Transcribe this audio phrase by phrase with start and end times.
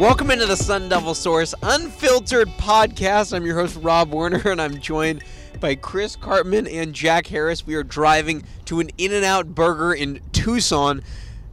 [0.00, 3.36] Welcome into the Sun Devil Source Unfiltered Podcast.
[3.36, 5.22] I'm your host, Rob Warner, and I'm joined
[5.60, 7.66] by Chris Karpman and Jack Harris.
[7.66, 11.02] We are driving to an In N Out Burger in Tucson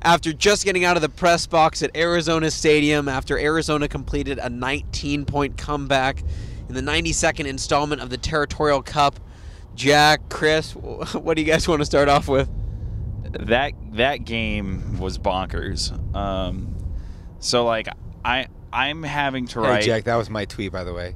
[0.01, 4.50] after just getting out of the press box at Arizona Stadium after Arizona completed a
[4.50, 6.23] 19 point comeback
[6.69, 9.19] in the 92nd installment of the Territorial Cup.
[9.75, 12.50] Jack, Chris, what do you guys want to start off with?
[13.29, 15.91] That that game was bonkers.
[16.15, 16.73] Um,
[17.39, 17.89] so like
[18.27, 19.81] I I'm having to write.
[19.81, 19.86] Hey.
[19.87, 21.15] Jack, that was my tweet, by the way.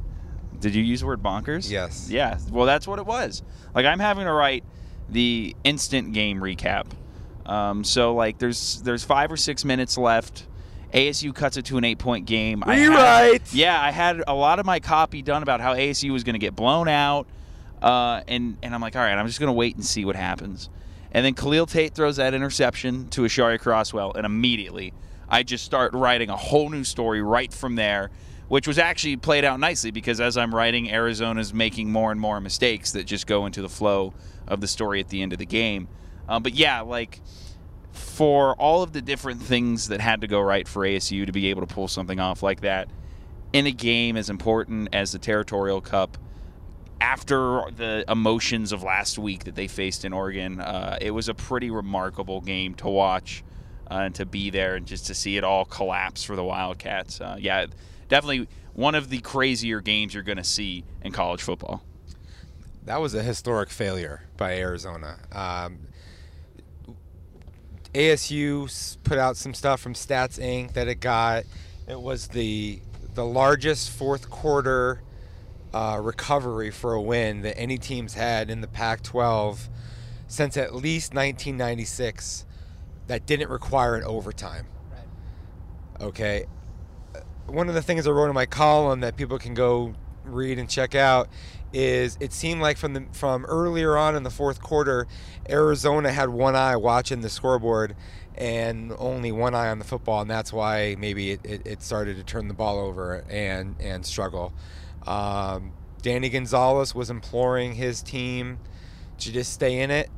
[0.60, 1.70] Did you use the word bonkers?
[1.70, 2.10] Yes.
[2.10, 2.38] Yeah.
[2.52, 3.42] Well, that's what it was.
[3.76, 4.64] Like I'm having to write
[5.10, 6.86] the instant game recap.
[7.46, 10.48] Um, so like there's there's five or six minutes left.
[10.94, 12.64] ASU cuts it to an eight point game.
[12.66, 16.24] I had- yeah, I had a lot of my copy done about how ASU was
[16.24, 17.28] going to get blown out,
[17.82, 20.16] uh, and and I'm like, all right, I'm just going to wait and see what
[20.16, 20.70] happens.
[21.14, 24.94] And then Khalil Tate throws that interception to Aashari Crosswell, and immediately
[25.32, 28.12] I just start writing a whole new story right from there,
[28.50, 32.42] which was actually played out nicely because as I'm writing, Arizona's making more and more
[32.42, 34.14] mistakes that just go into the flow
[34.46, 35.88] of the story at the end of the game.
[36.28, 37.22] Um, but yeah, like
[37.94, 41.48] for all of the different things that had to go right for ASU to be
[41.48, 42.90] able to pull something off like that
[43.54, 46.18] in a game as important as the Territorial Cup,
[47.00, 51.34] after the emotions of last week that they faced in Oregon, uh, it was a
[51.34, 53.46] pretty remarkable game to watch
[54.00, 57.20] and to be there and just to see it all collapse for the Wildcats.
[57.20, 57.66] Uh, yeah,
[58.08, 61.84] definitely one of the crazier games you're going to see in college football.
[62.86, 65.20] That was a historic failure by Arizona.
[65.32, 65.80] Um,
[67.94, 70.74] ASU put out some stuff from Stats Inc.
[70.74, 71.44] that it got.
[71.88, 72.82] It was the
[73.14, 75.02] the largest fourth quarter
[75.74, 79.68] uh, recovery for a win that any teams had in the Pac-12
[80.28, 82.46] since at least 1996.
[83.12, 84.68] That didn't require an overtime.
[86.00, 86.46] Okay.
[87.14, 90.58] Uh, One of the things I wrote in my column that people can go read
[90.58, 91.28] and check out
[91.74, 95.08] is it seemed like from the from earlier on in the fourth quarter,
[95.50, 97.98] Arizona had one eye watching the scoreboard
[98.36, 102.16] and only one eye on the football, and that's why maybe it, it, it started
[102.16, 104.54] to turn the ball over and and struggle.
[105.06, 108.60] Um, Danny Gonzales was imploring his team
[109.18, 110.10] to just stay in it.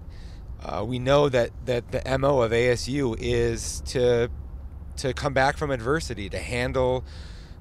[0.63, 4.29] Uh, we know that, that the mo of ASU is to
[4.96, 7.03] to come back from adversity, to handle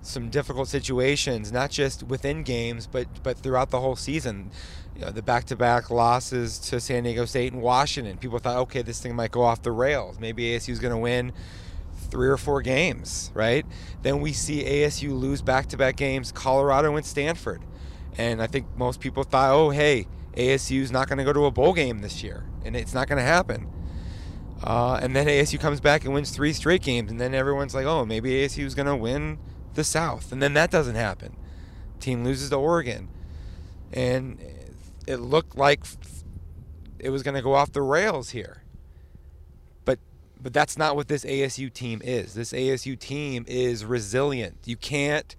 [0.02, 4.50] some difficult situations, not just within games, but but throughout the whole season.
[4.94, 8.18] You know, the back-to-back losses to San Diego State and Washington.
[8.18, 10.20] People thought, okay, this thing might go off the rails.
[10.20, 11.32] Maybe ASU is going to win
[12.10, 13.64] three or four games, right?
[14.02, 17.62] Then we see ASU lose back-to-back games, Colorado and Stanford,
[18.18, 20.06] and I think most people thought, oh, hey,
[20.36, 23.08] ASU is not going to go to a bowl game this year, and it's not
[23.08, 23.68] going to happen.
[24.62, 27.86] Uh, and then ASU comes back and wins three straight games, and then everyone's like,
[27.86, 29.38] oh, maybe ASU is going to win
[29.74, 30.32] the South.
[30.32, 31.36] And then that doesn't happen.
[32.00, 33.08] Team loses to Oregon.
[33.92, 34.38] And
[35.06, 35.84] it looked like
[36.98, 38.62] it was going to go off the rails here.
[39.84, 39.98] But
[40.40, 42.34] but that's not what this ASU team is.
[42.34, 44.58] This ASU team is resilient.
[44.64, 45.34] You can't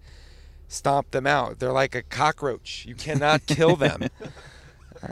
[0.68, 1.60] stomp them out.
[1.60, 2.86] They're like a cockroach.
[2.86, 4.04] You cannot kill them.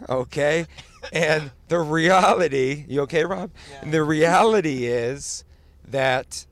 [0.09, 0.66] okay?
[1.12, 3.52] And the reality, you okay, Rob?
[3.85, 5.44] The reality is
[5.88, 6.46] that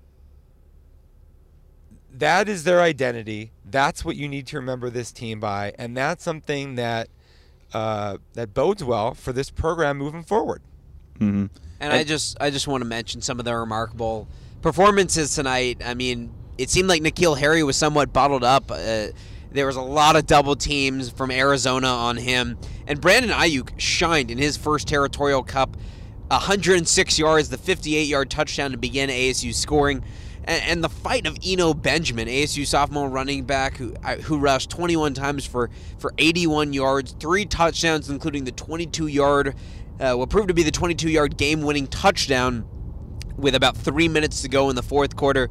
[2.12, 3.52] that is their identity.
[3.66, 7.10] That's what you need to remember this team by, and that's something that
[7.74, 10.62] uh, that bodes well for this program moving forward.
[11.20, 11.46] Mm-hmm.
[11.80, 14.28] And I just I just want to mention some of the remarkable
[14.62, 15.82] performances tonight.
[15.86, 18.72] I mean, it seemed like N'Keal Harry was somewhat bottled up.
[18.72, 19.08] Uh,
[19.52, 24.32] there was a lot of double teams from Arizona on him, and Brandon Aiyuk shined
[24.32, 25.76] in his first Territorial Cup.
[26.28, 30.04] 106 yards, the 58-yard touchdown to begin ASU scoring,
[30.44, 35.16] and, and the fight of Eno Benjamin, ASU sophomore running back who who rushed 21
[35.16, 39.56] times for for 81 yards, three touchdowns, including the 22-yard
[40.00, 42.66] uh, what proved to be the 22 yard game winning touchdown
[43.38, 45.50] with about three minutes to go in the fourth quarter.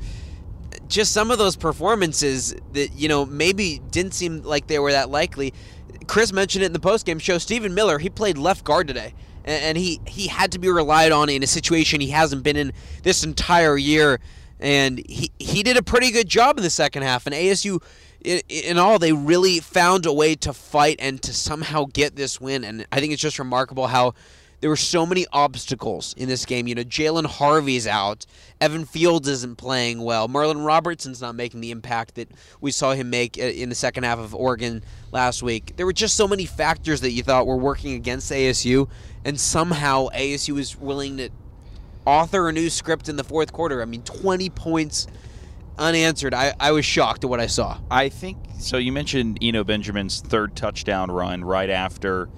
[0.86, 5.10] Just some of those performances that, you know, maybe didn't seem like they were that
[5.10, 5.52] likely.
[6.06, 7.38] Chris mentioned it in the postgame show.
[7.38, 9.14] Stephen Miller, he played left guard today.
[9.44, 12.72] And, he, he had to be relied on in a situation he hasn't been in
[13.02, 14.20] this entire year.
[14.60, 17.24] And he, he did a pretty good job in the second half.
[17.24, 17.82] And ASU
[18.20, 22.40] in, in all, they really found a way to fight and to somehow get this
[22.40, 22.64] win.
[22.64, 24.14] And I think it's just remarkable how
[24.60, 26.66] there were so many obstacles in this game.
[26.66, 28.26] You know, Jalen Harvey's out.
[28.60, 30.26] Evan Fields isn't playing well.
[30.28, 34.04] Merlin Robertson's not making the impact that we saw him make uh, in the second
[34.04, 34.82] half of Oregon
[35.12, 35.76] last week.
[35.76, 38.88] There were just so many factors that you thought were working against ASU,
[39.24, 41.30] and somehow ASU was willing to
[42.04, 43.82] author a new script in the fourth quarter.
[43.82, 45.06] I mean, 20 points
[45.78, 46.34] unanswered.
[46.34, 47.78] I, I was shocked at what I saw.
[47.90, 48.76] I think so.
[48.76, 52.28] You mentioned Eno Benjamin's third touchdown run right after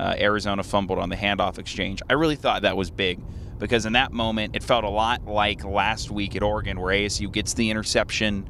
[0.00, 2.00] uh, Arizona fumbled on the handoff exchange.
[2.08, 3.20] I really thought that was big
[3.58, 7.30] because in that moment it felt a lot like last week at Oregon where ASU
[7.30, 8.48] gets the interception.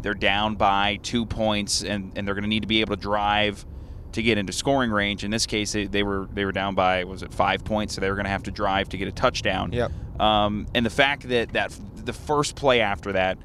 [0.00, 3.02] They're down by two points and, and they're going to need to be able to
[3.02, 3.66] drive
[4.12, 5.22] to get into scoring range.
[5.22, 8.00] In this case, they, they were they were down by was it five points, so
[8.00, 9.72] they were going to have to drive to get a touchdown.
[9.72, 9.92] Yep.
[10.18, 13.36] Um, and the fact that that the first play after that,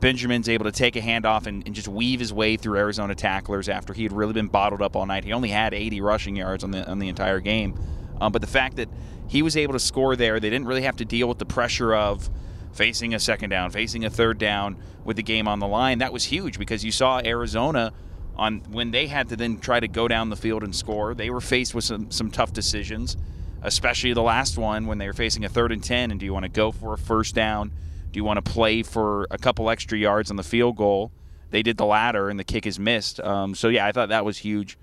[0.00, 3.68] Benjamin's able to take a handoff and, and just weave his way through Arizona tacklers
[3.68, 5.24] after he had really been bottled up all night.
[5.24, 7.78] He only had 80 rushing yards on the on the entire game,
[8.20, 8.88] um, but the fact that
[9.28, 11.94] he was able to score there, they didn't really have to deal with the pressure
[11.94, 12.30] of
[12.72, 15.98] facing a second down, facing a third down with the game on the line.
[15.98, 17.92] That was huge because you saw Arizona
[18.36, 21.14] on when they had to then try to go down the field and score.
[21.14, 23.16] They were faced with some some tough decisions,
[23.62, 26.10] especially the last one when they were facing a third and ten.
[26.10, 27.72] And do you want to go for a first down?
[28.12, 31.12] Do you want to play for a couple extra yards on the field goal?
[31.50, 33.20] They did the latter, and the kick is missed.
[33.20, 34.78] Um, so yeah, I thought that was huge,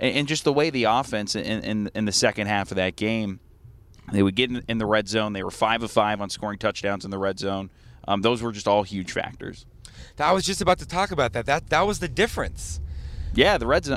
[0.00, 2.96] and, and just the way the offense in, in in the second half of that
[2.96, 3.40] game,
[4.12, 5.32] they would get in, in the red zone.
[5.32, 7.70] They were five of five on scoring touchdowns in the red zone.
[8.06, 9.66] Um, those were just all huge factors.
[10.18, 11.46] I was just about to talk about that.
[11.46, 12.80] That that was the difference.
[13.38, 13.88] Yeah, the Reds.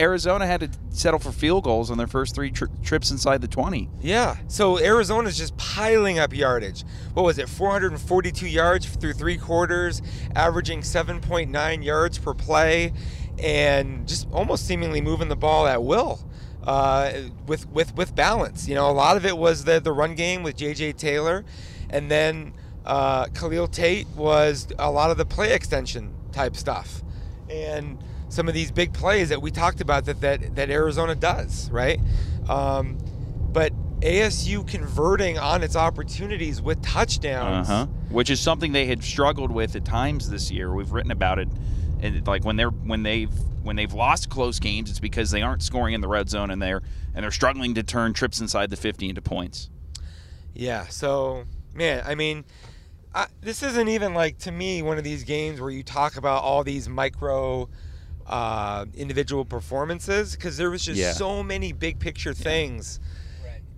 [0.00, 3.46] Arizona had to settle for field goals on their first three tri- trips inside the
[3.46, 3.88] 20.
[4.00, 4.36] Yeah.
[4.48, 6.82] So Arizona's just piling up yardage.
[7.14, 7.48] What was it?
[7.48, 10.02] 442 yards through three quarters,
[10.34, 12.92] averaging 7.9 yards per play,
[13.38, 16.18] and just almost seemingly moving the ball at will.
[16.64, 17.12] Uh,
[17.46, 20.42] with with with balance, you know, a lot of it was the the run game
[20.42, 20.94] with J.J.
[20.94, 21.44] Taylor,
[21.90, 22.54] and then
[22.84, 27.02] uh, Khalil Tate was a lot of the play extension type stuff,
[27.48, 27.96] and
[28.30, 32.00] some of these big plays that we talked about that that, that Arizona does, right?
[32.48, 32.96] Um,
[33.52, 37.86] but ASU converting on its opportunities with touchdowns, uh-huh.
[38.08, 40.72] which is something they had struggled with at times this year.
[40.72, 41.48] We've written about it,
[42.00, 43.32] and like when they're when they've
[43.62, 46.62] when they've lost close games, it's because they aren't scoring in the red zone and
[46.62, 46.82] they're
[47.14, 49.68] and they're struggling to turn trips inside the 50 into points.
[50.54, 50.86] Yeah.
[50.86, 51.44] So
[51.74, 52.44] man, I mean.
[53.12, 56.44] I, this isn't even like to me one of these games where you talk about
[56.44, 57.68] all these micro
[58.26, 61.12] uh, individual performances because there was just Yeah.
[61.12, 63.00] so many big picture things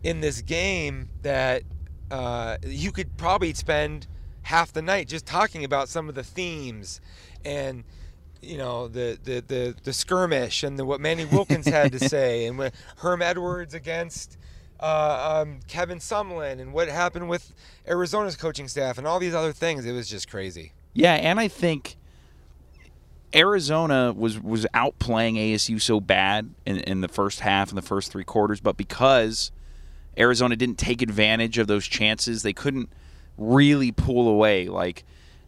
[0.03, 1.63] in this game that
[2.11, 4.07] uh, you could probably spend
[4.43, 7.01] half the night just talking about some of the themes
[7.45, 7.85] and
[8.43, 12.47] you know the the the, the skirmish and the, what Manny Wilkins had to say
[12.47, 14.37] and what Herm Edwards against
[14.81, 17.55] uh, um, Kevin Sumlin and what happened with
[17.87, 19.87] Arizona's coaching staff and all these other things.
[19.87, 20.73] It was just crazy.
[20.93, 21.97] Yeah, and I think
[23.35, 28.13] Arizona was was outplaying ASU so bad in, in the first half and the first
[28.13, 29.51] three quarters, but because
[30.19, 32.91] Arizona didn't take advantage of those chances, they couldn't
[33.39, 34.69] really pull away.
[34.69, 35.05] Like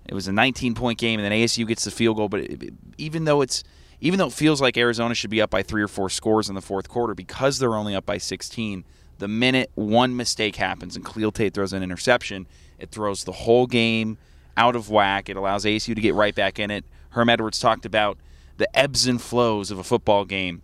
[0.07, 2.29] it was a 19 point game, and then ASU gets the field goal.
[2.29, 3.65] But it, even though it's
[4.01, 6.55] even though it feels like Arizona should be up by three or four scores in
[6.55, 8.85] the fourth quarter, because they're only up by 16,
[9.19, 12.47] the minute one mistake happens and Khalil Tate throws an interception,
[12.79, 14.19] it throws the whole game
[14.57, 15.29] out of whack.
[15.29, 16.85] It allows ASU to get right back in it.
[17.15, 18.19] Herm Edwards talked about
[18.57, 20.63] the ebbs and flows of a football game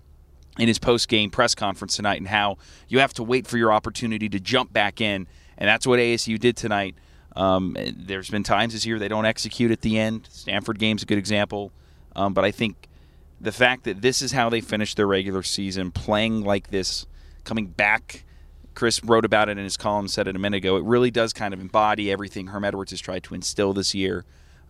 [0.59, 2.59] in his post game press conference tonight and how
[2.89, 5.27] you have to wait for your opportunity to jump back in.
[5.57, 6.97] And that's what ASU did tonight.
[7.37, 10.29] Um, there's been times this year they don't execute at the end.
[10.31, 11.73] Stanford game's a good example.
[12.17, 12.89] Um, but I think
[13.41, 17.07] the fact that this is how they finished their regular season, playing like this,
[17.45, 18.25] coming back.
[18.75, 20.77] Chris wrote about it in his column, said it a minute ago.
[20.77, 24.25] It really does kind of embody everything Herm Edwards has tried to instill this year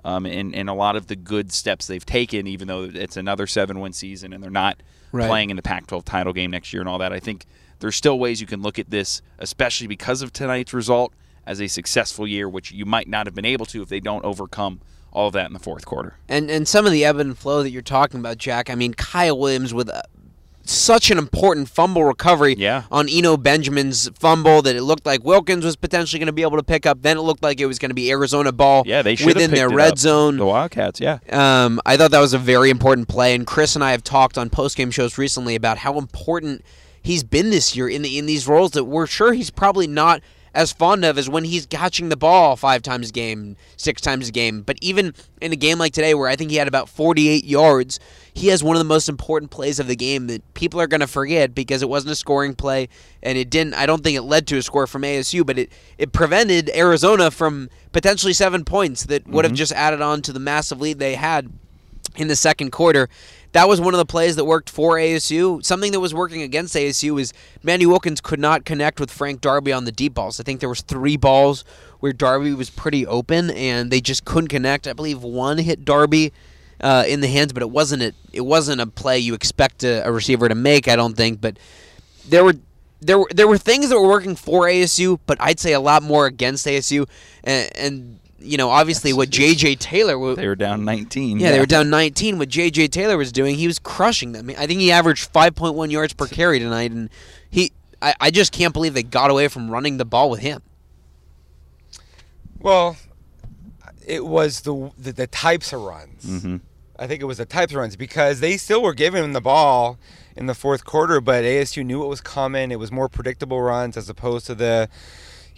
[0.05, 3.47] um, and, and a lot of the good steps they've taken, even though it's another
[3.47, 5.27] seven win season and they're not Right.
[5.27, 7.13] playing in the Pac 12 title game next year and all that.
[7.13, 7.45] I think
[7.81, 11.13] there's still ways you can look at this, especially because of tonight's result,
[11.47, 14.25] as a successful year, which you might not have been able to if they don't
[14.25, 14.81] overcome
[15.13, 16.15] all of that in the fourth quarter.
[16.29, 18.71] And and some of the ebb and flow that you're talking about, Jack.
[18.71, 20.03] I mean, Kyle Williams with uh
[20.71, 22.85] such an important fumble recovery Yeah.
[22.91, 26.57] on Eno Benjamin's fumble that it looked like Wilkins was potentially going to be able
[26.57, 27.03] to pick up.
[27.03, 29.69] Then it looked like it was going to be Arizona ball Yeah, they within their
[29.69, 29.99] red up.
[29.99, 30.37] zone.
[30.37, 31.19] The Wildcats, yeah.
[31.31, 34.39] Um, I thought that was a very important play, and Chris and I have talked
[34.39, 36.65] on post-game shows recently about how important
[37.03, 40.21] he's been this year in the in these roles that we're sure he's probably not
[40.55, 44.29] as fond of as when he's catching the ball five times a game, six times
[44.29, 44.63] a game.
[44.63, 48.01] But even in a game like today, where I think he had about 48 yards,
[48.33, 51.01] he has one of the most important plays of the game that people are going
[51.01, 52.89] to forget because it wasn't a scoring play,
[53.23, 53.75] and it didn't.
[53.75, 57.31] I don't think it led to a score from ASU, but it it prevented Arizona
[57.31, 59.57] from potentially seven points that would have mm-hmm.
[59.57, 61.51] just added on to the massive lead they had
[62.17, 63.09] in the second quarter.
[63.53, 65.65] That was one of the plays that worked for ASU.
[65.65, 69.73] Something that was working against ASU is Manny Wilkins could not connect with Frank Darby
[69.73, 70.39] on the deep balls.
[70.39, 71.65] I think there was three balls
[71.99, 74.87] where Darby was pretty open and they just couldn't connect.
[74.87, 76.33] I believe one hit Darby
[76.81, 80.07] uh, in the hands, but it wasn't a, it wasn't a play you expect a,
[80.07, 80.87] a receiver to make.
[80.87, 81.59] I don't think, but
[82.29, 82.55] there were
[83.01, 86.03] there were there were things that were working for ASU, but I'd say a lot
[86.03, 87.09] more against ASU,
[87.43, 91.39] and, and you know obviously what JJ Taylor w- They were down 19.
[91.41, 92.39] yeah, they were down 19.
[92.39, 92.89] What J.J.
[92.89, 94.51] Taylor was doing, he was crushing them.
[94.59, 97.11] I think he averaged 5.1 yards per carry tonight, and
[97.51, 100.63] he, I, I just can't believe they got away from running the ball with him.
[102.59, 102.97] Well,
[104.07, 106.43] it was the the, the types of runs.
[106.43, 106.57] hmm
[106.99, 109.41] I think it was the types of runs because they still were giving him the
[109.41, 109.99] ball
[110.37, 112.71] in the fourth quarter, but ASU knew what was coming.
[112.71, 114.87] It was more predictable runs as opposed to the,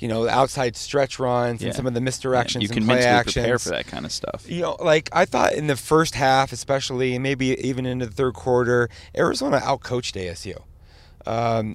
[0.03, 1.69] you know, outside stretch runs Yeah.
[1.69, 2.63] and some of the misdirections play actions.
[2.65, 3.35] you and can play mentally actions.
[3.45, 4.45] prepare for that kind of stuff.
[4.51, 8.13] You know, like I thought in the first half, especially, and maybe even into the
[8.13, 10.61] third quarter, Arizona outcoached ASU.
[11.25, 11.75] Um,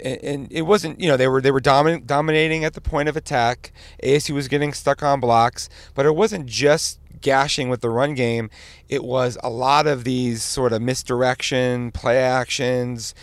[0.00, 3.08] and, and it wasn't, you know, they were they were dominant, dominating at the point
[3.08, 3.72] of attack.
[4.02, 8.48] ASU was getting stuck on blocks, but it wasn't just gashing with the run game.
[8.88, 13.14] It was a lot of these sort of misdirection, play actions,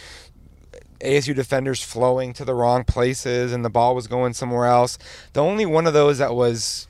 [1.06, 4.98] ASU defenders flowing to the wrong places, and the ball was going somewhere else.
[5.34, 6.88] The only one of those that was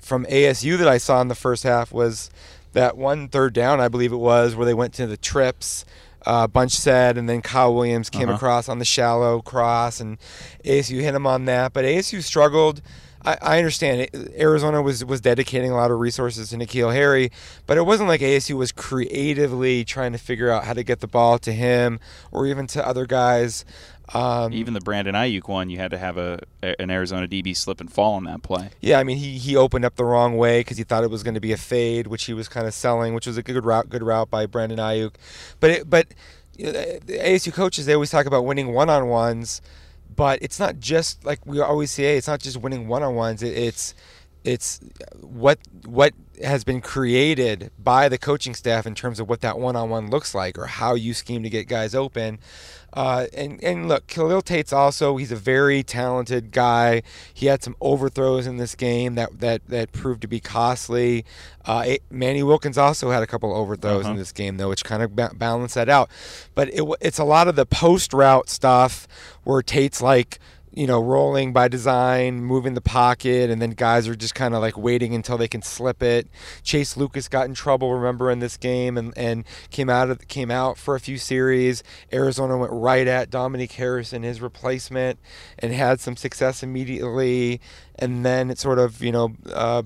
[0.00, 2.30] from ASU that I saw in the first half was
[2.72, 5.84] that one third down, I believe it was, where they went to the trips.
[6.24, 8.36] Uh, bunch said, and then Kyle Williams came Uh-huh.
[8.36, 10.18] across on the shallow cross, and
[10.64, 11.72] ASU hit him on that.
[11.72, 12.80] But ASU struggled.
[13.24, 14.34] I, I understand it.
[14.38, 17.30] Arizona was was dedicating a lot of resources to N'Keal Harry,
[17.66, 21.06] but it wasn't like ASU was creatively trying to figure out how to get the
[21.06, 22.00] ball to him
[22.30, 23.64] or even to other guys.
[24.14, 27.80] Um, Even the Brandon Aiyuk one, you had to have a an Arizona DB slip
[27.80, 28.70] and fall on that play.
[28.80, 31.22] Yeah, I mean he, he opened up the wrong way because he thought it was
[31.22, 33.64] going to be a fade, which he was kind of selling, which was a good
[33.64, 35.14] route, good route by Brandon Aiyuk.
[35.60, 36.08] But it, but
[36.58, 39.62] you know, the ASU coaches they always talk about winning one on ones,
[40.16, 42.16] but it's not just like we always say.
[42.16, 43.42] It's not just winning one on ones.
[43.42, 43.94] It, it's
[44.44, 44.80] it's
[45.20, 49.76] what what has been created by the coaching staff in terms of what that one
[49.76, 52.38] on one looks like or how you scheme to get guys open.
[52.94, 57.02] Uh, and and look, Khalil Tate's also he's a very talented guy.
[57.32, 61.24] He had some overthrows in this game that that that proved to be costly.
[61.64, 64.12] Uh, it- Manny Wilkins also had a couple overthrows Uh-huh.
[64.12, 66.10] in this game though, which kind of ba- balanced that out.
[66.54, 69.08] But it, it's a lot of the post route stuff
[69.44, 70.38] where Tate's like
[70.74, 74.60] you know, rolling by design, moving the pocket, and then guys are just kind of
[74.60, 76.28] like waiting until they can slip it.
[76.62, 80.50] Chase Lucas got in trouble, remember, in this game, and, and came out of came
[80.50, 81.82] out for a few series.
[82.12, 85.18] Arizona went right at Dominique Harrison, his replacement,
[85.58, 87.60] and had some success immediately.
[87.98, 89.34] And then it sort of, you know.
[89.52, 89.82] Uh,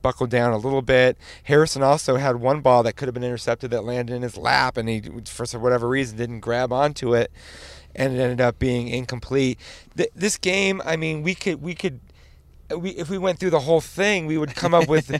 [0.00, 1.18] buckled down a little bit.
[1.44, 4.76] Harrison also had one ball that could have been intercepted that landed in his lap,
[4.76, 7.32] and he, for whatever reason, didn't grab onto it,
[7.98, 9.58] and it ended up being incomplete.
[9.96, 12.00] Th- this game, I mean, we could we could.
[12.74, 15.10] We, if we went through the whole thing, we would come up with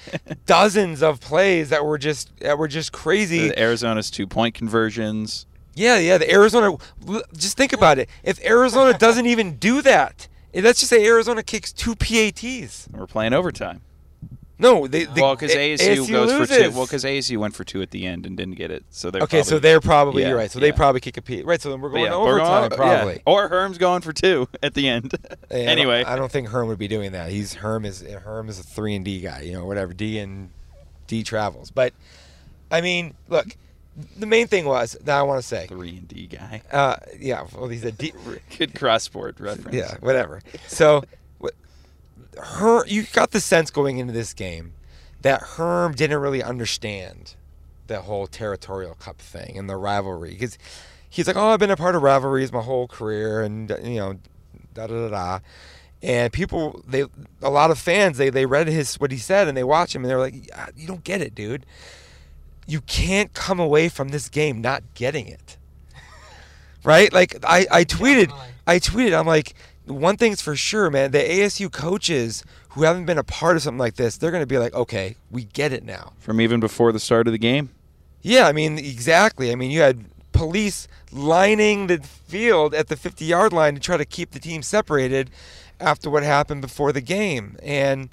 [0.46, 3.48] dozens of plays that were just that were just crazy.
[3.48, 5.46] The Arizona's two point conversions.
[5.74, 6.18] Yeah, yeah.
[6.18, 6.76] The Arizona.
[7.36, 8.08] Just think about it.
[8.22, 12.86] If Arizona doesn't even do that, eh, let's just say Arizona kicks two PATs.
[12.86, 13.80] And We're playing overtime.
[14.58, 16.70] No, they, they well, because A- ASU, goes for two.
[16.72, 18.84] Well, because ASU went for two at the end and didn't get it.
[18.90, 20.50] So they're okay, so they're probably yeah, you're right.
[20.50, 21.42] So they probably kick a P.
[21.42, 22.76] Right, so then we're going yeah, overtime going- yeah.
[22.96, 23.22] probably.
[23.26, 25.12] Or Herm's going for two at the end.
[25.50, 27.30] Hey, I don't- anyway, I don't think Herm would be doing that.
[27.30, 30.50] He's Herm is Herm is a three and D guy, you know, whatever D and
[31.06, 31.70] D travels.
[31.70, 31.92] But
[32.70, 33.46] I mean, look,
[34.16, 36.62] the main thing was that I want to say, three and D guy.
[36.72, 38.12] uh, yeah, well, he's a D.
[38.58, 39.74] Good cross sport reference.
[39.76, 40.40] Yeah, whatever.
[40.66, 41.02] So,
[42.36, 44.72] her, you got the sense going into this game
[45.22, 47.34] that Herm didn't really understand
[47.86, 50.58] the whole territorial cup thing and the rivalry because
[51.08, 54.18] he's like, oh, I've been a part of rivalries my whole career, and you know,
[54.74, 55.38] da da da da.
[56.00, 57.06] And people, they,
[57.42, 60.04] a lot of fans, they they read his what he said and they watch him
[60.04, 61.66] and they're like, "Ah, you don't get it, dude.
[62.66, 65.56] You can't come away from this game not getting it
[66.84, 67.12] right?
[67.12, 68.32] Like I, I tweeted,
[68.66, 69.54] I tweeted, I'm like,
[69.90, 71.10] one thing's for sure, man.
[71.10, 74.46] The ASU coaches who haven't been a part of something like this, they're going to
[74.46, 76.12] be like, okay, we get it now.
[76.18, 77.70] From even before the start of the game.
[78.22, 79.52] Yeah, I mean, exactly.
[79.52, 83.96] I mean, you had police lining the field at the 50 yard line to try
[83.96, 85.30] to keep the team separated
[85.80, 87.56] after what happened before the game.
[87.62, 88.10] And,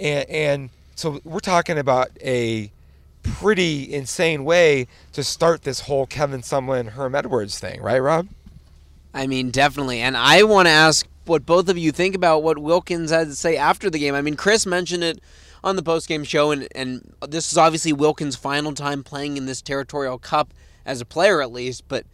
[0.00, 2.70] and, and so we're talking about a
[3.22, 8.28] pretty insane way to start this whole Kevin Sumlin, Herm Edwards thing, right, Rob?
[9.14, 10.00] I mean, definitely.
[10.00, 13.34] And I want to ask what both of you think about what Wilkins had to
[13.34, 14.14] say after the game.
[14.14, 15.20] I mean, Chris mentioned it
[15.62, 19.46] on the post game show, and and this is obviously Wilkins' final time playing in
[19.46, 20.52] this territorial cup
[20.84, 21.84] as a player, at least.
[21.88, 22.04] But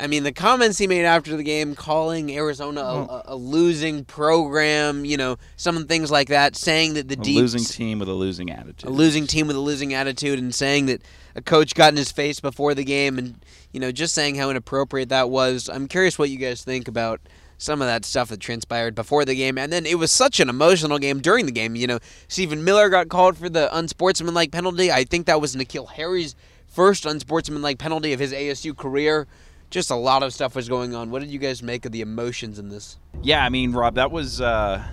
[0.00, 5.04] I mean, the comments he made after the game, calling Arizona a, a losing program,
[5.04, 8.14] you know, some things like that, saying that the A deep losing team with a
[8.14, 8.88] losing attitude.
[8.88, 11.02] a losing team with a losing attitude and saying that
[11.36, 14.50] a coach got in his face before the game and you know just saying how
[14.50, 15.68] inappropriate that was.
[15.68, 17.20] I'm curious what you guys think about
[17.58, 19.58] some of that stuff that transpired before the game.
[19.58, 21.76] And then it was such an emotional game during the game.
[21.76, 21.98] You know
[22.28, 24.90] stephen miller got called for the unsportsmanlike penalty.
[24.90, 26.34] I think that was N'Keal harry's
[26.66, 29.26] first unsportsmanlike penalty of his asu career.
[29.70, 31.10] Just a lot of stuff was going on.
[31.10, 32.98] What did you guys make of the emotions in this?
[33.22, 34.84] Yeah, I mean, Rob, that was uh,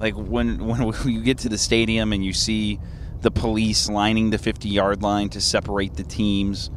[0.00, 2.80] like when when you get to the stadium and you see
[3.20, 6.70] the police lining the 50 yard line to separate the teams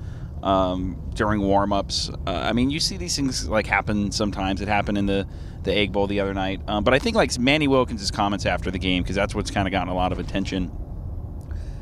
[0.44, 2.10] um, during warm-ups.
[2.10, 4.62] Uh, I mean, you see these things like happen sometimes.
[4.62, 5.28] It happened in the
[5.64, 6.60] the Egg Bowl the other night.
[6.68, 9.68] Um, but I think like Manny Wilkins' comments after the game because that's what's kind
[9.68, 10.72] of gotten a lot of attention.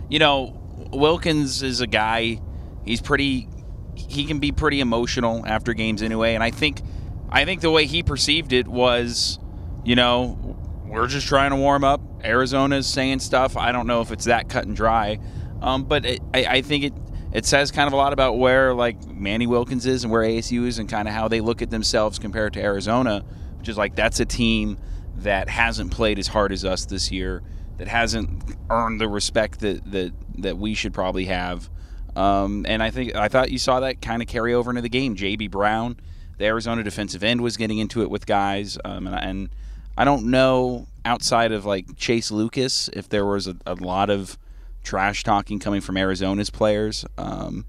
[0.10, 0.60] You know,
[0.92, 2.42] Wilkins is a guy.
[2.84, 3.48] He's pretty.
[3.96, 6.82] He can be pretty emotional after games anyway, and I think,
[7.30, 9.40] I think the way he perceived it was,
[9.84, 12.00] you know, we're just trying to warm up.
[12.24, 13.58] Arizona's saying stuff.
[13.58, 15.20] I don't know if it's that cut and dry,
[15.62, 16.94] um, but it, I, I think it
[17.32, 20.66] it says kind of a lot about where like Manny Wilkins is and where ASU
[20.66, 23.24] is and kind of how they look at themselves compared to Arizona,
[23.60, 24.78] which is like that's a team
[25.18, 27.44] that hasn't played as hard as us this year,
[27.78, 31.70] that hasn't earned the respect that that that we should probably have.
[32.16, 34.90] Um, and I think I thought you saw that kind of carry over into the
[34.90, 35.16] game.
[35.16, 35.98] JB Brown,
[36.38, 39.50] the Arizona defensive end, was getting into it with guys, um, and, and
[39.96, 44.38] I don't know outside of like Chase Lucas if there was a, a lot of
[44.84, 47.06] trash talking coming from Arizona's players.
[47.18, 47.66] Um,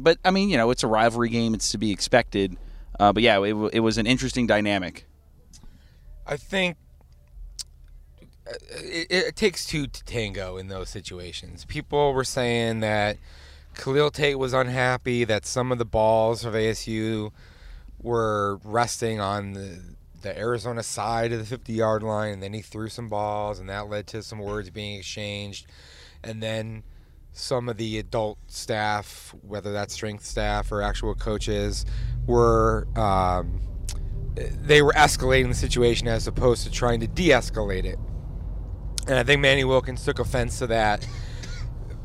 [0.00, 2.56] but I mean, you know, it's a rivalry game; it's to be expected.
[2.98, 5.06] Uh, but yeah, it, it was an interesting dynamic.
[6.26, 6.76] I think
[8.48, 11.64] uh, it, it takes two to tango in those situations.
[11.64, 13.18] People were saying that
[13.76, 17.32] Khalil Tate was unhappy that some of the balls of ASU
[18.02, 19.80] were resting on the,
[20.22, 23.68] the Arizona side of the 50 yard line, and then he threw some balls, and
[23.68, 25.66] that led to some words being exchanged.
[26.26, 26.82] And then
[27.32, 31.86] some of the adult staff, whether that's strength staff or actual coaches,
[32.26, 32.86] were.
[32.96, 33.60] Um,
[34.36, 37.98] they were escalating the situation as opposed to trying to de-escalate it.
[39.08, 41.06] And I think Manny Wilkins took offense to that.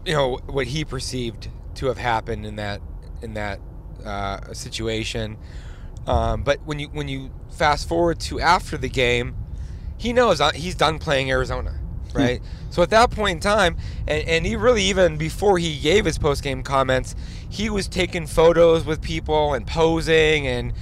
[0.06, 2.82] You know what he perceived to have happened in that
[3.22, 3.60] in that
[4.06, 5.38] uh, situation.
[6.08, 9.36] Um, but when you when you fast forward to after the game,
[9.98, 11.80] he knows uh, he's done playing Arizona,
[12.20, 12.42] right?
[12.70, 16.18] so at that point in time, and, and he really even before he gave his
[16.18, 17.16] post game comments,
[17.50, 20.74] he was taking photos with people and posing and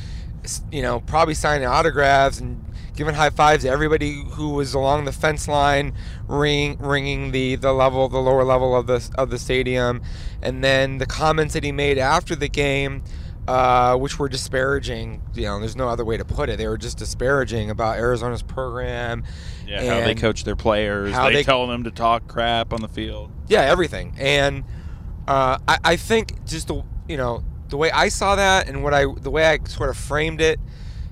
[0.71, 2.63] you know probably signing autographs and
[2.99, 5.93] giving high fives to everybody who was along the fence line,
[6.27, 10.01] ring, ringing the the level, the lower level of the of the stadium,
[10.41, 13.01] and then the comments that he made after the game
[13.49, 15.21] uh, which were disparaging.
[15.33, 16.57] You know, there's no other way to put it.
[16.57, 19.23] They were just disparaging about Arizona's program.
[19.67, 21.13] Yeah, how they coach their players.
[21.13, 23.31] how They, they- tell them to talk crap on the field.
[23.47, 24.13] Yeah, everything.
[24.19, 24.63] And
[25.27, 28.93] uh, I, I think just the you know the way I saw that and what
[28.93, 30.59] I the way I sort of framed it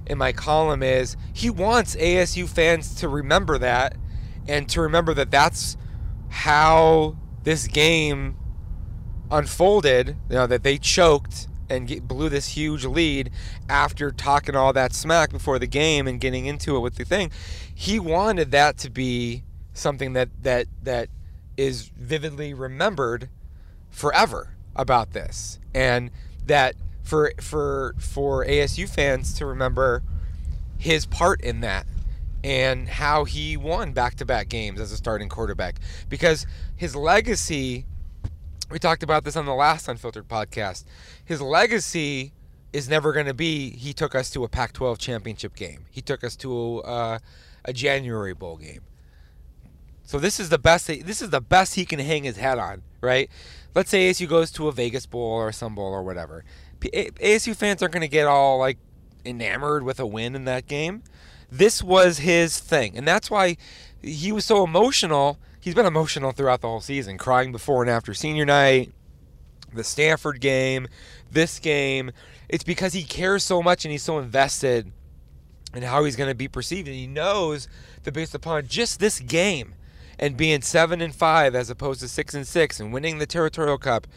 [0.06, 3.96] in my column is he wants ASU fans to remember that
[4.48, 5.76] and to remember that that's
[6.30, 8.38] how this game
[9.32, 10.10] unfolded.
[10.30, 13.32] You know that they choked and get, blew this huge lead
[13.70, 17.32] after talking all that smack before the game and getting into it with the thing.
[17.74, 21.10] He wanted that to be something that that that
[21.56, 23.30] is vividly remembered
[23.90, 26.12] forever about this, and
[26.46, 30.04] that for for for ASU fans to remember
[30.78, 31.88] his part in that
[32.44, 37.86] and how he won back-to-back games as a starting quarterback because his legacy
[38.70, 40.84] we talked about this on the last unfiltered podcast.
[41.24, 42.34] His legacy
[42.74, 45.86] is never going to be he took us to a pac-12 championship game.
[45.90, 47.20] He took us to uh,
[47.66, 48.82] a january bowl game.
[50.04, 52.84] So this is the best this is the best he can hang his hat on
[53.02, 53.30] right?
[53.76, 56.44] Let's say asu goes to a vegas bowl or some bowl or whatever.
[56.82, 58.78] Asu fans aren't going to get all like
[59.26, 61.04] enamored with a win in that game.
[61.52, 63.58] This was his thing and that's why
[64.02, 68.14] he was so emotional he's been emotional throughout the whole season crying before and after
[68.14, 68.90] senior night
[69.74, 70.88] the stanford game
[71.32, 72.12] this game.
[72.50, 74.92] It's because he cares so much and he's so invested
[75.74, 77.68] in how he's going to be perceived and he knows
[78.04, 79.76] that based upon just this game
[80.18, 83.78] and being seven and five as opposed to six and six and winning the territorial
[83.78, 84.08] cup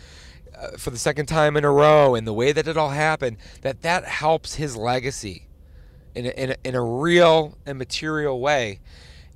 [0.56, 3.36] uh, for the second time in a row and the way that it all happened
[3.62, 5.48] that that helps his legacy
[6.14, 8.78] in a, in a, in a real and material way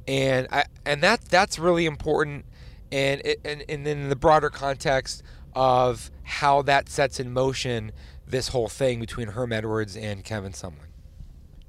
[0.07, 2.45] and I and that that's really important
[2.93, 5.23] and it, and and then the broader context
[5.55, 7.93] of how that sets in motion
[8.27, 10.94] this whole thing between Herm Edwards and Kevin Sumlin.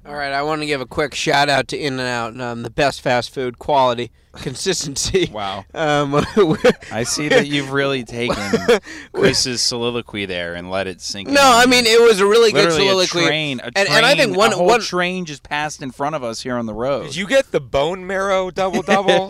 [0.06, 2.62] All right, I want to give a quick shout out to In and Out, um,
[2.62, 5.28] the best fast food quality, consistency.
[5.32, 5.64] Wow.
[5.74, 6.14] Um,
[6.92, 8.36] I see that you've really taken
[9.12, 11.26] Chris's soliloquy there and let it sink.
[11.26, 11.34] In.
[11.34, 11.46] No, in.
[11.46, 13.24] I mean it was a really good soliloquy.
[13.24, 15.82] a train, a and, train, and I think one a whole one train just passed
[15.82, 17.06] in front of us here on the road.
[17.06, 19.28] Did you get the bone marrow double double,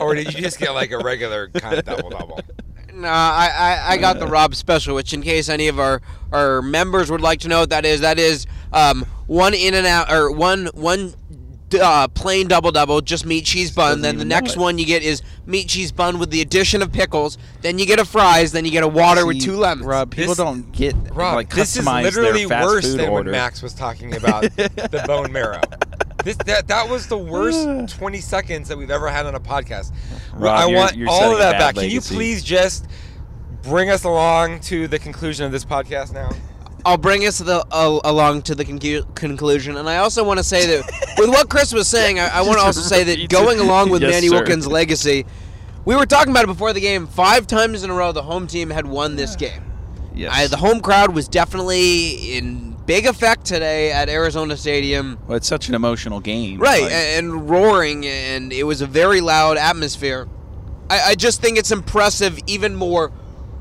[0.00, 2.40] or did you just get like a regular kind of double double?
[2.94, 6.60] No, I, I, I got the Rob special, which in case any of our, our
[6.60, 10.12] members would like to know what that is, that is um, one in and out
[10.12, 11.14] or one one
[11.80, 13.88] uh, plain double double, just meat cheese bun.
[13.88, 16.92] doesn't Then the next one you get is meat cheese bun with the addition of
[16.92, 17.38] pickles.
[17.62, 18.52] Then you get a fries.
[18.52, 19.86] Then you get a water with two lemons.
[19.86, 23.00] Rob, people This- don't get Rob, like this is customize literally their fast worse food
[23.00, 23.30] than order.
[23.30, 25.62] when Max was talking about the bone marrow.
[26.24, 27.66] This that that was the worst
[27.98, 29.92] 20 seconds that we've ever had on a podcast.
[30.34, 31.74] Rob, I you're- want you're all of that bad back.
[31.76, 32.86] Can you please just
[33.62, 36.28] bring us along to the conclusion of this podcast now?
[36.84, 40.44] I'll bring us the, uh, along to the concu- conclusion, and I also want to
[40.44, 43.60] say that with what Chris was saying, I, I want to also say that going
[43.60, 44.36] along with Yes, Manny sir.
[44.36, 45.24] Wilkins' legacy,
[45.84, 47.06] we were talking about it before the game.
[47.06, 49.62] Five times in a row, the home team had won this game.
[50.14, 50.32] Yes.
[50.34, 55.18] I, the home crowd was definitely in big effect today at Arizona Stadium.
[55.26, 56.58] well, it's such an emotional game.
[56.60, 60.28] Right, Like, and roaring, and it was a very loud atmosphere.
[60.90, 63.12] I, I just think it's impressive, even more,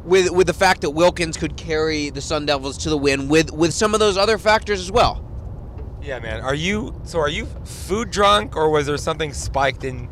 [0.03, 3.51] with with the fact that Wilkins could carry the Sun Devils to the win with
[3.51, 5.27] with some of those other factors as well.
[6.01, 6.41] Yeah, man.
[6.41, 7.19] Are you so?
[7.19, 10.09] Are you food drunk, or was there something spiked in,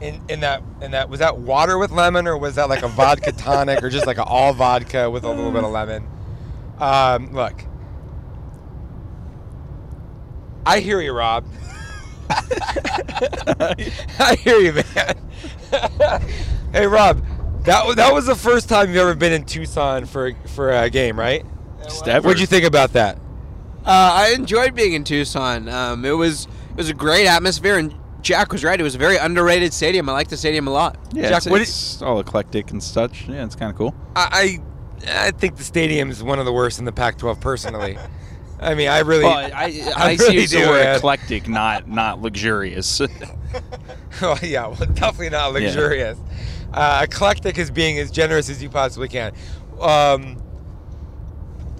[0.00, 1.08] in in that in that?
[1.08, 4.18] Was that water with lemon, or was that like a vodka tonic, or just like
[4.18, 6.06] an all vodka with a little bit of lemon?
[6.78, 7.64] Um, look,
[10.64, 11.44] I hear you, Rob.
[12.30, 15.16] I hear you, man.
[16.72, 17.24] hey, Rob.
[17.64, 20.90] That was that was the first time you've ever been in Tucson for for a
[20.90, 21.44] game, right?
[21.82, 22.06] Just.
[22.06, 23.16] What'd you think about that?
[23.84, 25.68] Uh, I enjoyed being in Tucson.
[25.68, 28.78] Um, it was it was a great atmosphere, and Jack was right.
[28.78, 30.08] It was a very underrated stadium.
[30.08, 30.98] I like the stadium a lot.
[31.12, 33.28] Yeah, Jack, it's, what it's all eclectic and such.
[33.28, 33.94] Yeah, it's kind of cool.
[34.14, 34.60] I
[35.06, 37.98] I I think the stadium is one of the worst in the Pac-12 personally.
[38.60, 41.48] I mean, I really, Well, I, I, I I, really use the do, word eclectic,
[41.48, 43.00] not not luxurious.
[44.22, 46.18] oh, yeah, well, definitely not luxurious.
[46.74, 49.32] Uh, eclectic is being as generous as you possibly can.
[49.80, 50.42] Um,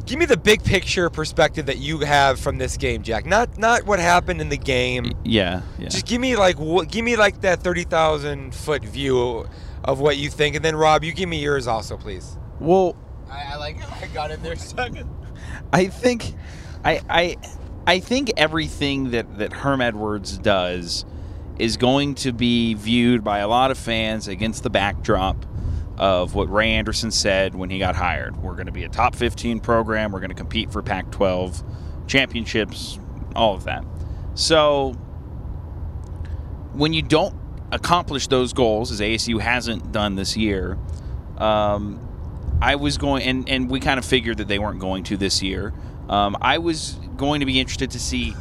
[0.07, 3.26] give me the big picture perspective that you have from this game, Jack.
[3.26, 5.12] Not not what happened in the game.
[5.24, 5.88] yeah, yeah.
[5.88, 9.46] Just give me like wh- give me like that thirty thousand foot view
[9.85, 12.38] of what you think, and then Rob, you give me yours also, please.
[12.61, 12.96] well,
[13.30, 15.11] I, I like I got in there second.
[15.72, 16.35] I think,
[16.85, 17.37] I, I,
[17.87, 21.04] I think everything that that Herm Edwards does
[21.58, 25.46] is going to be viewed by a lot of fans against the backdrop
[25.96, 28.36] of what Ray Anderson said when he got hired.
[28.36, 30.10] We're going to be a top 15 program.
[30.10, 31.62] We're going to compete for Pac-12
[32.08, 32.98] championships,
[33.36, 33.84] all of that.
[34.34, 34.92] So
[36.72, 37.36] when you don't
[37.70, 40.76] accomplish those goals, as ASU hasn't done this year,
[41.38, 42.00] um,
[42.60, 45.42] I was going, and, and we kind of figured that they weren't going to this
[45.42, 45.72] year.
[46.08, 48.34] Um, I was going to be interested to see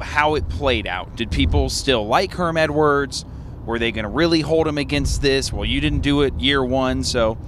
[0.00, 1.16] how it played out.
[1.16, 3.24] Did people still like Herm Edwards?
[3.64, 5.52] Were they going to really hold him against this?
[5.52, 7.38] Well, you didn't do it year one, so.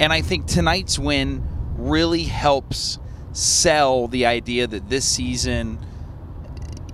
[0.00, 2.98] And I think tonight's win really helps
[3.32, 5.78] sell the idea that this season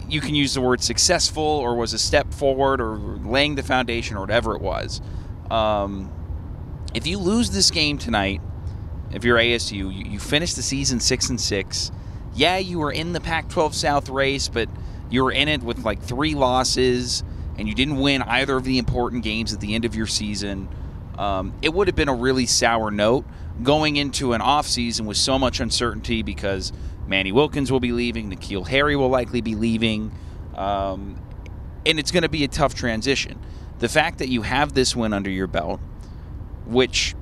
[0.09, 4.17] you can use the word successful or was a step forward or laying the foundation
[4.17, 5.01] or whatever it was.
[5.51, 6.13] Um,
[6.95, 8.41] if you lose this game tonight,
[9.13, 11.91] if you're ASU, you, you finish the season six and six.
[12.37, 14.69] Yeah, you were in the Pac-12 South race, but
[15.09, 17.25] you were in it with like three losses,
[17.57, 20.69] and you didn't win either of the important games at the end of your season.
[21.17, 23.25] Um, it would have been a really sour note
[23.63, 26.75] going into an offseason with so much uncertainty because
[27.07, 30.13] Manny Wilkins will be leaving, N'Keal Harry will likely be leaving,
[30.55, 31.19] um,
[31.87, 33.41] and it's going to be a tough transition.
[33.79, 35.81] The fact that you have this win under your belt,
[36.67, 37.15] which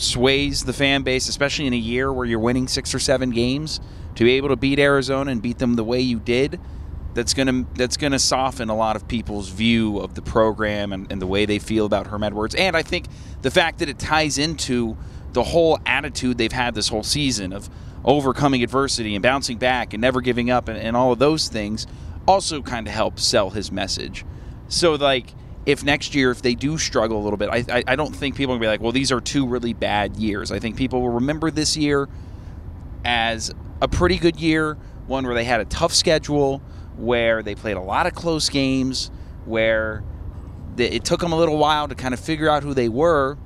[0.00, 3.80] sways the fan base, especially in a year where you're winning six or seven games,
[4.14, 6.58] to be able to beat Arizona and beat them the way you did,
[7.14, 11.20] that's gonna that's gonna soften a lot of people's view of the program and, and
[11.20, 12.54] the way they feel about Herm Edwards.
[12.54, 13.06] And I think
[13.42, 14.96] the fact that it ties into
[15.32, 17.68] the whole attitude they've had this whole season of
[18.04, 21.86] overcoming adversity and bouncing back and never giving up and, and all of those things
[22.26, 24.24] also kind of helps sell his message.
[24.68, 25.34] So like
[25.68, 28.36] if next year if they do struggle a little bit, I, I, I don't think
[28.36, 30.50] people are gonna be like, well, these are two really bad years.
[30.50, 32.08] I think people will remember this year
[33.04, 36.62] as a pretty good year, one where they had a tough schedule,
[36.96, 39.10] where they played a lot of close games,
[39.44, 40.02] where
[40.78, 43.36] it took them a little while to kind of figure out who they were,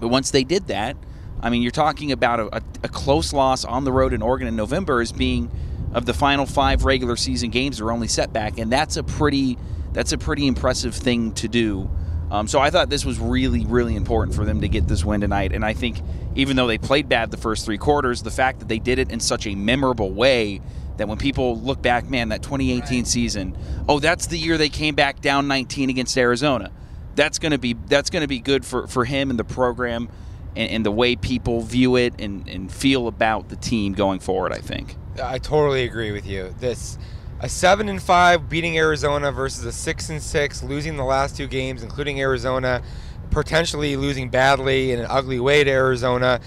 [0.00, 0.96] but once they did that,
[1.42, 4.48] I mean, you're talking about a, a, a close loss on the road in Oregon
[4.48, 5.50] in November as being
[5.92, 9.58] of the final five regular season games their only setback, and that's a pretty
[9.92, 11.90] that's a pretty impressive thing to do.
[12.30, 15.20] Um, so I thought this was really, really important for them to get this win
[15.20, 15.52] tonight.
[15.52, 16.00] And I think
[16.34, 19.12] even though they played bad the first three quarters, the fact that they did it
[19.12, 20.62] in such a memorable way
[20.96, 23.06] that when people look back, man, that 2018 right.
[23.06, 26.72] season, oh, that's the year they came back down 19 against Arizona.
[27.14, 30.08] That's gonna be that's gonna be good for, for him and the program
[30.56, 34.52] and, and the way people view it and, and feel about the team going forward.
[34.52, 34.96] I think.
[35.22, 36.54] I totally agree with you.
[36.58, 36.96] This
[37.42, 41.48] a seven and five beating Arizona versus a six and six losing the last two
[41.48, 42.82] games, including Arizona,
[43.30, 46.40] potentially losing badly in an ugly way to Arizona.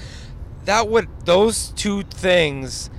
[0.63, 2.89] That would those two things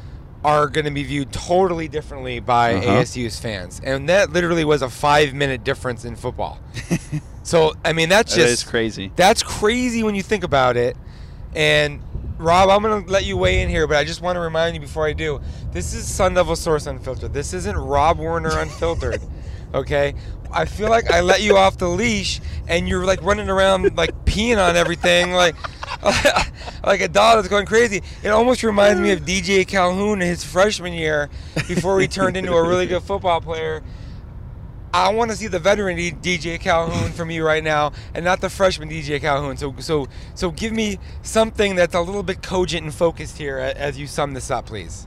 [0.45, 3.03] are going to be viewed totally differently by uh-huh.
[3.03, 6.61] ASU's fans, and that literally was a five minute difference in football.
[7.43, 9.11] so I mean that's that just crazy.
[9.17, 10.97] That's crazy when you think about it,
[11.55, 12.03] and
[12.39, 14.75] Rob, I'm going to let you weigh in here, but I just want to remind
[14.75, 15.41] you before I do
[15.73, 17.33] this is Sun Devil Source Unfiltered.
[17.33, 19.23] This isn't Rob Warner Unfiltered.
[19.75, 20.15] okay?
[20.53, 24.13] I feel like I let you off the leash and you're like running around like
[24.27, 25.57] peeing on everything like
[26.85, 28.03] like a dog that's going crazy.
[28.23, 31.31] It almost reminds me of DJ Calhoun in his freshman year
[31.69, 33.83] before he turned into a really good football player
[34.97, 38.49] I want to see the veteran DJ Calhoun from you right now, and not the
[38.49, 39.59] freshman DJ Calhoun.
[39.59, 43.99] So, so, so, give me something that's a little bit cogent and focused here as
[43.99, 45.07] you sum this up, please.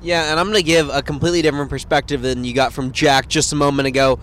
[0.00, 3.26] Yeah, and I'm going to give a completely different perspective than you got from Jack
[3.26, 4.20] just a moment ago.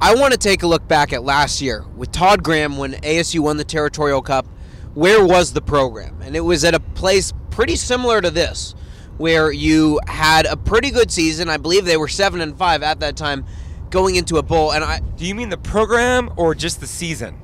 [0.00, 3.40] I want to take a look back at last year with Todd Graham when ASU
[3.40, 4.46] won the Territorial Cup.
[4.94, 6.22] Where was the program?
[6.22, 8.74] And it was at a place pretty similar to this,
[9.18, 11.50] where you had a pretty good season.
[11.50, 13.44] I believe they were seven and five at that time
[13.90, 14.72] going into a bowl.
[14.72, 17.40] And I do you mean the program or just the season?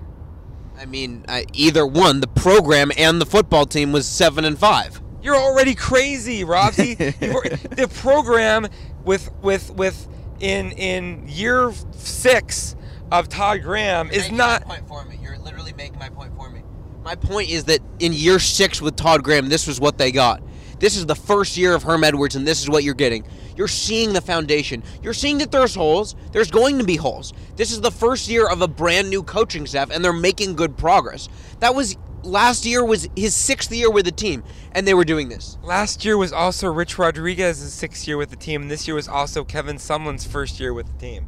[0.79, 2.21] I mean, I, either one.
[2.21, 5.01] The program and the football team was seven and five.
[5.23, 6.97] You're already crazy, Robsy.
[7.77, 8.67] the program
[9.05, 10.09] with with with
[10.41, 12.75] in in year six
[13.13, 14.65] of Todd Graham You're is not.
[14.65, 15.19] point for me.
[15.23, 16.63] You're literally making my point for me.
[17.05, 20.43] My point is that in year six with Todd Graham, this was what they got.
[20.79, 23.25] This is the first year of Herm Edwards, and this is what you're getting.
[23.57, 24.83] You're seeing the foundation.
[25.03, 26.15] You're seeing that there's holes.
[26.33, 27.33] There's going to be holes.
[27.57, 30.77] This is the first year of a brand new coaching staff, and they're making good
[30.77, 31.29] progress.
[31.61, 35.29] That was last year was his sixth year with the team, and they were doing
[35.29, 35.59] this.
[35.63, 39.09] Last year was also Rich Rodriguez's sixth year with the team, and this year was
[39.09, 41.27] also Kevin Sumlin's first year with the team.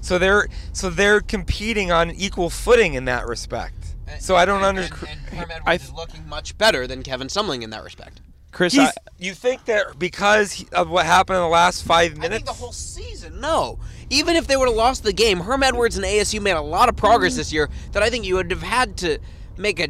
[0.00, 3.96] So they're so they're competing on equal footing in that respect.
[4.20, 5.10] So I don't understand.
[5.10, 8.20] And, and Herm Edwards is looking much better than Kevin Sumlin in that respect.
[8.54, 12.26] Chris, I, you think that because of what happened in the last five minutes?
[12.26, 13.40] I think the whole season.
[13.40, 16.62] No, even if they would have lost the game, Herm Edwards and ASU made a
[16.62, 17.40] lot of progress mm-hmm.
[17.40, 19.18] this year that I think you would have had to
[19.56, 19.88] make a.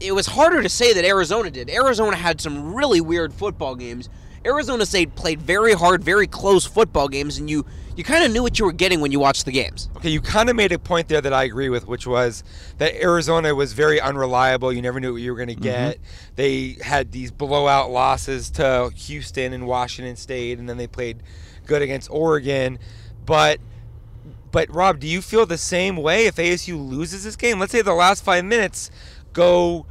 [0.00, 1.68] It was harder to say that Arizona did.
[1.68, 4.08] Arizona had some really weird football games.
[4.44, 7.66] Arizona State played very hard, very close football games, and you
[7.98, 9.90] you kind of knew what you were getting when you watched the games.
[9.96, 12.44] Okay, you kind of made a point there that I agree with, which was
[12.78, 14.72] that Arizona was very unreliable.
[14.72, 15.64] You never knew what you were going to mm-hmm.
[15.64, 15.96] get.
[15.96, 16.34] Mm-hmm.
[16.36, 21.24] They had these blowout losses to Houston and Washington State, and then they played
[21.66, 22.78] good against Oregon.
[23.26, 23.58] But
[24.52, 27.58] but Rob, do you feel the same way if ASU loses this game?
[27.58, 28.92] Let's say the last five minutes
[29.32, 29.86] go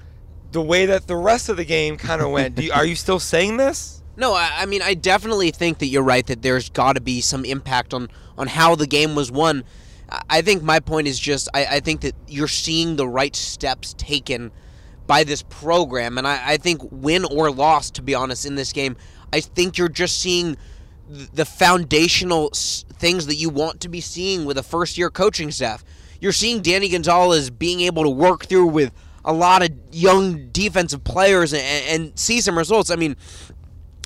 [0.54, 2.58] the way that the rest of the game kind of went.
[2.58, 3.97] You, are you still saying this?
[4.18, 7.22] No, I, I mean I definitely think that you're right that there's got to be
[7.22, 9.64] some impact on on how the game was won.
[10.30, 13.94] I think my point is just I, I think that you're seeing the right steps
[13.94, 14.52] taken
[15.06, 18.74] by this program, and I, I think win or loss, to be honest, in this
[18.74, 18.98] game,
[19.32, 20.58] I think you're just seeing
[21.10, 25.84] the foundational things that you want to be seeing with a first year coaching staff.
[26.20, 28.92] You're seeing Danny Gonzales being able to work through with
[29.24, 32.90] a lot of young defensive players and, and see some results.
[32.90, 33.16] I mean,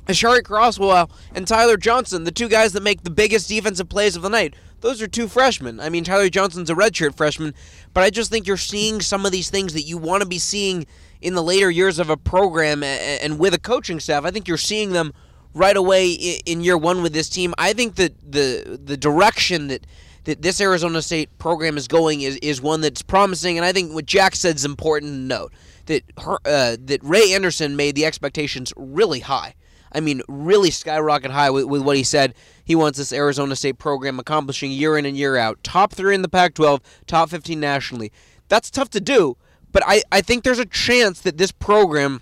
[0.08, 4.22] Aashari Crosswell and Tyler Johnson, the two guys that make the biggest defensive plays of
[4.22, 4.56] the night.
[4.82, 5.80] Those are two freshmen.
[5.80, 7.54] I mean, Tyler Johnson's a redshirt freshman,
[7.94, 10.40] but I just think you're seeing some of these things that you want to be
[10.40, 10.88] seeing
[11.22, 14.26] in the later years of a program and with a coaching staff.
[14.26, 15.14] I think you're seeing them
[15.54, 17.54] right away in year one with this team.
[17.58, 19.86] I think that the the direction that
[20.24, 23.94] that this Arizona State program is going is, is one that's promising, and I think
[23.94, 25.54] what Jack said is important to note
[25.88, 29.56] that her, uh, that Ray Anderson made the expectations really high.
[29.92, 32.34] I mean, really skyrocket high with, with what he said.
[32.64, 35.64] He wants this Arizona State program accomplishing year in and year out.
[35.64, 38.12] Top three in the Pac 12, top 15 nationally.
[38.48, 39.38] That's tough to do,
[39.72, 42.22] but I, I think there's a chance that this program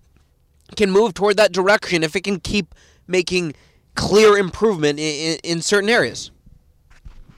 [0.75, 2.75] can move toward that direction if it can keep
[3.07, 3.53] making
[3.95, 6.31] clear improvement in, in, in certain areas.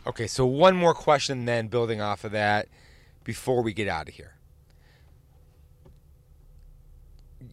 [0.06, 2.68] Okay, so one more question then, building off of that,
[3.24, 4.31] before we get out of here.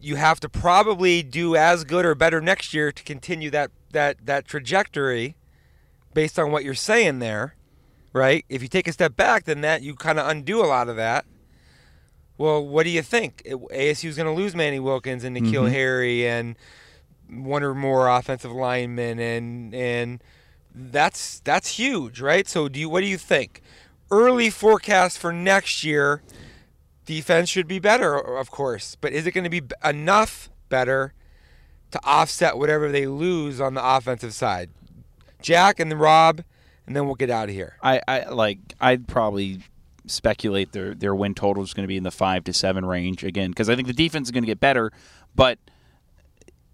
[0.01, 4.25] You have to probably do as good or better next year to continue that that
[4.25, 5.35] that trajectory,
[6.13, 7.55] based on what you're saying there,
[8.13, 8.45] right?
[8.49, 10.95] If you take a step back, then that you kind of undo a lot of
[10.95, 11.25] that.
[12.37, 13.43] Well, what do you think?
[13.45, 15.71] ASU is going to lose Manny Wilkins and N'Keal Mhm.
[15.71, 16.55] Harry and
[17.29, 20.23] one or more offensive linemen, and and
[20.73, 22.47] that's that's huge, right?
[22.47, 23.61] So, do you what do you think?
[24.11, 26.21] Early forecast for next year,
[27.09, 31.15] defense should be better, of course, but is it going to be enough better
[31.89, 34.69] to offset whatever they lose on the offensive side?
[35.41, 36.43] Jack and then Rob,
[36.85, 37.77] and then we'll get out of here.
[37.81, 39.61] I, I like I'd probably
[40.05, 43.23] speculate their their win total is going to be in the five to seven range
[43.23, 44.91] again because I think the defense is going to get better,
[45.33, 45.57] but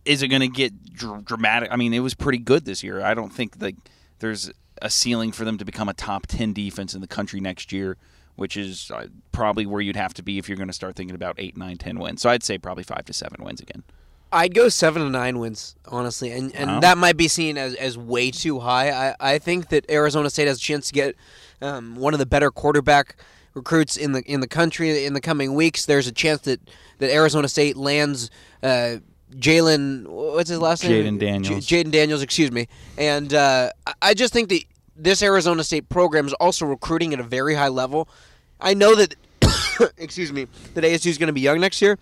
[0.03, 1.69] is it going to get dr- dramatic?
[1.71, 3.01] I mean, it was pretty good this year.
[3.01, 3.77] I don't think like
[4.19, 7.71] there's a ceiling for them to become a top ten defense in the country next
[7.71, 7.95] year,
[8.35, 11.15] which is uh, probably where you'd have to be if you're going to start thinking
[11.15, 12.21] about eight, nine, ten wins.
[12.21, 13.83] So I'd say probably five to seven wins again.
[14.31, 16.79] I'd go seven to nine wins, honestly, and and Wow.
[16.81, 18.89] that might be seen as, as way too high.
[19.11, 21.15] I, I think that Arizona State has a chance to get
[21.61, 23.15] um, one of the better quarterback
[23.53, 25.85] recruits in the in the country in the coming weeks.
[25.85, 26.59] There's a chance that,
[26.97, 28.29] that Arizona State lands
[28.61, 28.97] uh,
[29.39, 30.07] Jalen.
[30.07, 30.91] What's his last name?
[31.15, 31.65] Jayden Daniels.
[31.65, 32.67] J- Jayden Daniels, excuse me.
[32.97, 34.63] And uh, I- I just think that
[34.95, 38.07] this Arizona State program is also recruiting at a very high level.
[38.59, 39.15] I know that,
[39.97, 41.97] excuse me, that ASU is going to be young next year.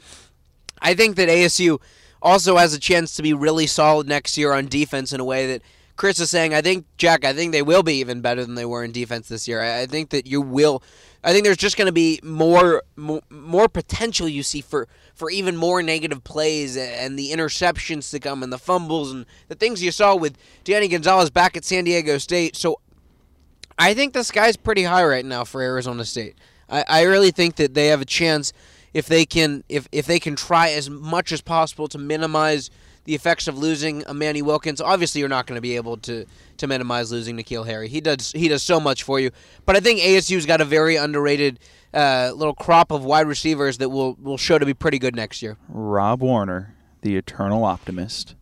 [0.82, 1.80] I think that ASU
[2.22, 5.48] also has a chance to be really solid next year on defense in a way
[5.48, 5.62] that
[5.96, 6.54] Chris is saying.
[6.54, 7.24] I think Jack.
[7.26, 9.62] I think they will be even better than they were in defense this year.
[9.62, 10.82] I, think that you will.
[11.24, 15.30] I think there's just going to be more, more more potential you see for for
[15.30, 19.84] even more negative plays and the interceptions to come and the fumbles and the things
[19.84, 22.56] you saw with Danny Gonzales back at San Diego State.
[22.56, 22.80] So
[23.78, 26.36] I think the sky's pretty high right now for Arizona State.
[26.70, 28.54] I, I really think that they have a chance
[28.94, 32.70] if they can if, if they can try as much as possible to minimize
[33.06, 34.80] the effects of losing a Manny Wilkins.
[34.80, 36.26] Obviously, you're not going to be able to
[36.58, 37.88] to minimize losing N'Keal Harry.
[37.88, 39.32] He does he does so much for you.
[39.66, 41.60] But I think ASU's got a very underrated
[41.94, 45.42] uh, little crop of wide receivers that will will show to be pretty good next
[45.42, 45.58] year.
[45.68, 48.36] Rob Warner, the eternal optimist.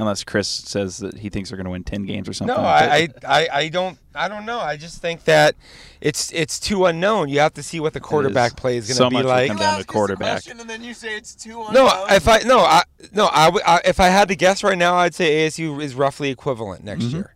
[0.00, 2.56] Unless Chris says that he thinks they're going to win ten games or something.
[2.56, 4.58] No, I, I, I, I don't, I don't know.
[4.58, 5.54] I just think that
[6.00, 7.28] it's it's too unknown.
[7.28, 9.30] You have to see what the quarterback play is going So to much be will
[9.30, 9.48] like.
[9.48, 10.46] come down to quarterback.
[10.48, 11.74] and then you say it's too unknown.
[11.86, 12.82] No, if I no, I
[13.12, 15.94] no, I, would- I if I had to guess right now, I'd say ASU is
[15.94, 17.12] roughly equivalent next Mhm.
[17.12, 17.34] year.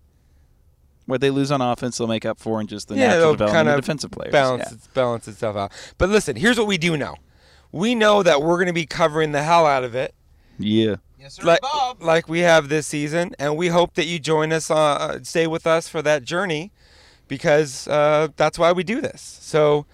[1.07, 3.53] What they lose on offense, they'll make up for in just the Yeah, natural development
[3.53, 4.33] kind of of defensive players.
[4.33, 4.77] balance Yeah.
[4.95, 5.73] balance itself out.
[5.99, 7.17] But listen, here's what we do know.
[7.73, 10.15] We know that we're going to be covering the hell out of it,
[10.59, 10.95] yeah.
[11.25, 11.61] Yes, like,
[12.01, 15.67] like we have this season, and we hope that you join us, uh, stay with
[15.67, 16.71] us for that journey,
[17.29, 19.39] because uh, that's why we do this.
[19.41, 19.87] So.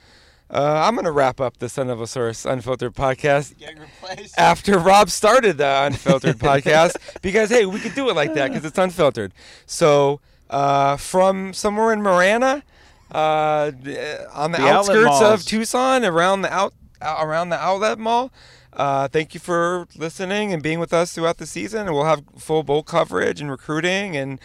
[0.53, 3.55] Uh, I'm going to wrap up the Sun Devil Source Unfiltered podcast
[4.37, 8.65] after Rob started the Unfiltered podcast because, hey, we could do it like that because
[8.65, 9.33] it's unfiltered.
[9.67, 10.19] So,
[10.51, 12.65] uh, from somewhere in Marana,
[13.13, 13.71] uh,
[14.33, 18.33] on the, The outskirts of Tucson, around the out uh, around the outlet mall.
[18.73, 21.87] Uh, thank you for listening and being with us throughout the season.
[21.87, 24.39] And we'll have full bowl coverage and recruiting and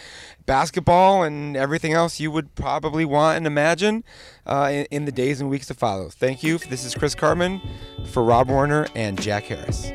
[0.45, 4.03] basketball and everything else you would probably want and imagine
[4.45, 6.09] uh, in, in the days and weeks to follow.
[6.09, 6.57] Thank you.
[6.57, 7.61] This is Chris Karpman
[8.07, 9.91] for Rob Warner and Jack Harris.